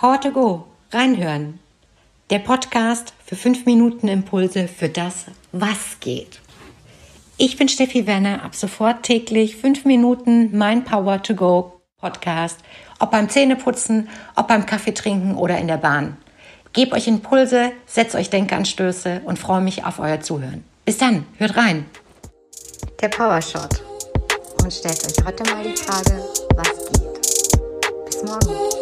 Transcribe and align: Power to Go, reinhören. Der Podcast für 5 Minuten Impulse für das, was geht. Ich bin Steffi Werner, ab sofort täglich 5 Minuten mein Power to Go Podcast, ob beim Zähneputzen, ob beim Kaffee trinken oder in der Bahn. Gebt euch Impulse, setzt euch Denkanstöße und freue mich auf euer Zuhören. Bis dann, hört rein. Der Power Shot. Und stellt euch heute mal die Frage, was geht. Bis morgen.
Power 0.00 0.18
to 0.18 0.30
Go, 0.30 0.64
reinhören. 0.92 1.58
Der 2.30 2.38
Podcast 2.38 3.12
für 3.26 3.36
5 3.36 3.66
Minuten 3.66 4.08
Impulse 4.08 4.66
für 4.66 4.88
das, 4.88 5.26
was 5.52 6.00
geht. 6.00 6.40
Ich 7.36 7.58
bin 7.58 7.68
Steffi 7.68 8.06
Werner, 8.06 8.42
ab 8.42 8.54
sofort 8.54 9.02
täglich 9.02 9.56
5 9.56 9.84
Minuten 9.84 10.56
mein 10.56 10.84
Power 10.84 11.22
to 11.22 11.34
Go 11.34 11.82
Podcast, 11.98 12.60
ob 12.98 13.10
beim 13.10 13.28
Zähneputzen, 13.28 14.08
ob 14.36 14.48
beim 14.48 14.64
Kaffee 14.64 14.94
trinken 14.94 15.34
oder 15.34 15.58
in 15.58 15.68
der 15.68 15.76
Bahn. 15.76 16.16
Gebt 16.72 16.94
euch 16.94 17.06
Impulse, 17.06 17.72
setzt 17.84 18.14
euch 18.14 18.30
Denkanstöße 18.30 19.20
und 19.26 19.38
freue 19.38 19.60
mich 19.60 19.84
auf 19.84 19.98
euer 19.98 20.22
Zuhören. 20.22 20.64
Bis 20.86 20.96
dann, 20.96 21.26
hört 21.36 21.58
rein. 21.58 21.84
Der 23.02 23.08
Power 23.08 23.42
Shot. 23.42 23.82
Und 24.62 24.72
stellt 24.72 25.04
euch 25.04 25.26
heute 25.26 25.42
mal 25.52 25.62
die 25.62 25.76
Frage, 25.76 26.24
was 26.56 26.86
geht. 26.86 28.06
Bis 28.06 28.22
morgen. 28.22 28.79